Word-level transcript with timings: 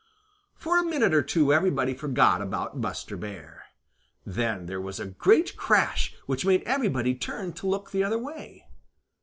For 0.55 0.79
a 0.79 0.83
minute 0.83 1.13
or 1.13 1.21
two 1.21 1.53
everybody 1.53 1.93
forgot 1.93 2.41
about 2.41 2.81
Buster 2.81 3.15
Bear. 3.15 3.65
Then 4.25 4.65
there 4.65 4.81
was 4.81 4.99
a 4.99 5.05
great 5.05 5.55
crash 5.55 6.15
which 6.25 6.43
made 6.43 6.63
everybody 6.63 7.13
turn 7.13 7.53
to 7.53 7.67
look 7.67 7.91
the 7.91 8.03
other 8.03 8.17
way. 8.17 8.65